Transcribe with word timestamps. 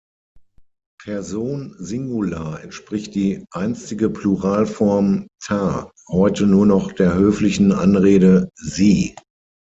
Person 1.05 1.75
Singular 1.77 2.63
entspricht 2.63 3.13
die 3.13 3.45
einstige 3.51 4.09
Pluralform 4.09 5.27
"ta" 5.43 5.91
heute 6.09 6.47
nur 6.47 6.65
noch 6.65 6.91
der 6.91 7.13
höflichen 7.13 7.71
Anrede 7.71 8.49
„Sie“. 8.55 9.15